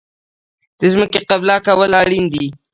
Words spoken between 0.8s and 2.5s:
ځمکې قلبه کول اړین دي.